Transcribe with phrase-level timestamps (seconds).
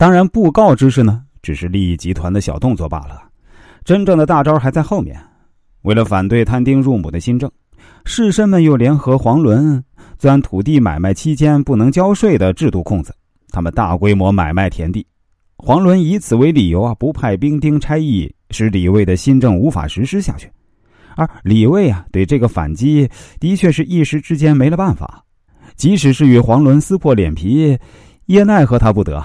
[0.00, 3.20] 当然，布告之事呢，只是利益集团的小动作罢了，
[3.84, 5.20] 真正的大招还在后面。
[5.82, 7.52] 为了反对摊丁入亩的新政，
[8.06, 9.84] 士绅们又联合黄伦
[10.16, 13.14] 钻土地买卖期间不能交税的制度空子，
[13.50, 15.06] 他们大规模买卖田地。
[15.58, 20.50] 黄伦以此为理由啊，不派兵丁差役，使李卫的新政无法实施下去。
[21.14, 23.06] 而李卫啊，对这个反击
[23.38, 25.22] 的确是一时之间没了办法，
[25.76, 27.78] 即使是与黄伦撕破脸皮，
[28.24, 29.22] 也奈何他不得。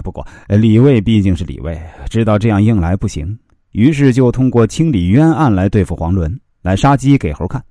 [0.00, 3.38] 不过李卫毕竟是李卫，知道这样硬来不行。
[3.72, 7.62] 于是就通过清理冤案来对付黄伦，来杀鸡给猴看。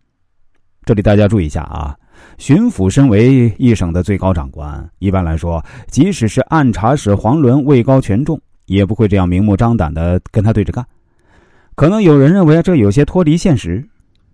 [0.84, 1.96] 这里大家注意一下啊，
[2.40, 10.84] 巡抚身为一省的最高长官，一般来说，即使是按察使黄伦位高权重，也不会这样明目张胆的跟他对着干。
[11.76, 13.88] 可能有人认为这有些脱离现实，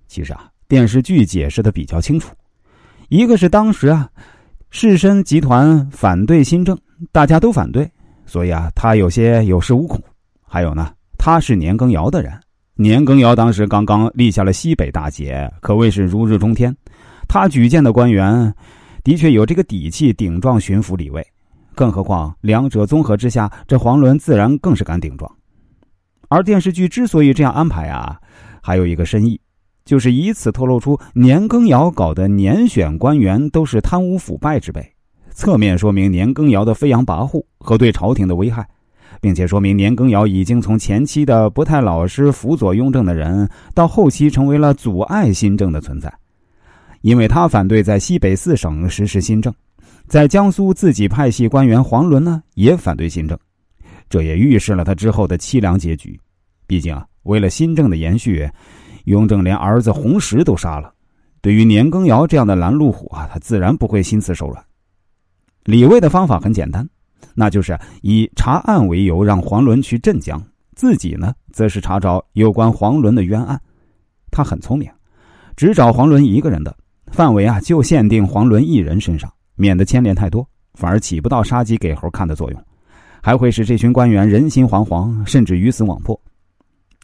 [0.08, 2.34] 其实啊，电视剧解释的比较清楚。
[3.10, 4.10] 一个是当时啊，
[4.70, 6.78] 士绅集团反对新政，
[7.12, 7.90] 大家都反对，
[8.26, 10.02] 所以啊，他有些有恃无恐。
[10.46, 10.94] 还有呢。
[11.20, 12.32] 他是年羹尧的人，
[12.76, 16.74] 年羹尧当时刚刚立下了西北大捷，可谓是如日中天。
[17.28, 18.54] 他举荐的官员，
[19.04, 21.26] 的确有这个底气顶撞巡抚李卫。
[21.76, 25.30] 更何况两者综合之下，这黄伦自然更是敢顶撞。
[26.30, 28.18] 而电视剧之所以这样安排啊，
[28.62, 29.38] 还有一个深意，
[29.84, 34.94] 就是以此透露出年羹尧搞的年选官员都是贪污腐败之辈，
[35.38, 38.68] 侧面说明年羹尧的飞扬跋扈和对朝廷的危害。
[39.22, 46.12] 并且说明年羹尧已经从前期的不太老实、辅佐雍正的人，到后期成为了阻碍新政的存在，
[47.02, 49.54] 因为他反对在西北四省实施新政，
[50.08, 53.38] 在江苏自己派系官员黄伦呢也反对新政，
[54.10, 56.20] 这也预示了他之后的凄凉结局。
[56.66, 58.48] 毕竟啊，为了新政的延续，
[59.06, 60.92] 雍正连儿子弘时都杀了，
[61.42, 64.64] 对于年羹尧这样的拦路虎啊，他自然不会心慈手软。
[65.68, 66.88] 李卫的方法很简单。
[67.36, 70.42] 那就是以查案为由让黄伦去镇江，
[70.76, 73.60] 自己呢则是查找有关黄伦的冤案。
[74.32, 74.90] 他很聪明，
[75.58, 76.74] 只找黄伦一个人的
[77.12, 82.64] 范围啊，就限定黄伦一人身上，免得牵连太多，反而起不到杀鸡给猴看的作用，
[83.22, 86.20] 还会使这群官员人心惶惶，甚至鱼死网破。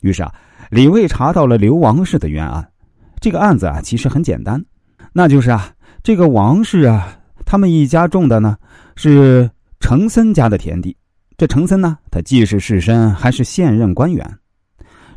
[0.01, 0.33] 于是啊，
[0.71, 2.65] 李卫查到了刘王氏的冤案。
[3.19, 4.63] 这个案子啊，其实很简单，
[5.11, 5.71] 那就是啊，
[6.01, 7.19] 这个王氏啊，
[7.53, 8.57] 他们一家种的呢
[8.95, 9.47] 是。
[9.79, 10.95] 程森家的田地，
[11.37, 14.25] 这程森呢，他既是士绅，还是现任官员。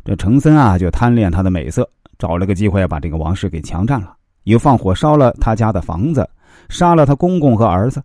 [0.03, 1.89] 这程森啊，就贪恋他的美色，
[2.19, 6.29] 找了个机会把这个王氏给强占了，又放火烧了他家的房子，
[6.67, 8.03] 杀了他公公和儿子。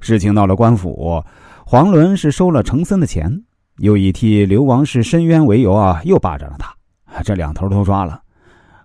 [0.00, 1.22] 事情到了官府，
[1.64, 3.32] 黄伦是收了程森的钱，
[3.78, 6.74] 又以替刘王氏申冤为由啊，又霸占了他。
[7.22, 8.20] 这两头都抓了。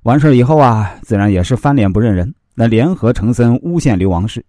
[0.04, 4.46] 完事以后啊，自然也是翻脸不认人，那联合程森诬陷刘王氏。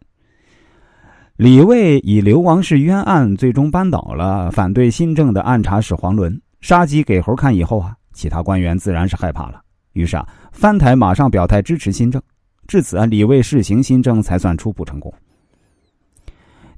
[1.36, 9.60] 李卫以刘王氏冤案最终扳倒了反对新政的按察使黄伦，杀鸡给猴看以后啊，其他官员自然是害怕了，
[9.92, 12.22] 于是啊藩台马上表态支持新政，
[12.66, 15.12] 至此啊李卫试行新政才算初步成功。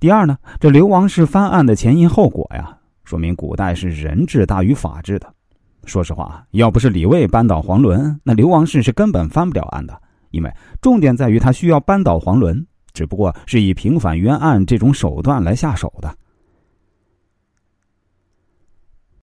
[0.01, 5.33] 第二呢，这刘王氏翻案的前因后果呀，说明古代是人治大于法治的。
[5.85, 9.97] 说实话，要不是李卫扳倒黄伦，那刘王氏是根本翻不了案的，
[10.33, 12.67] 因为重点在于他需要扳倒黄伦。
[12.99, 16.13] 只不过是以平反冤案这种手段来下手的。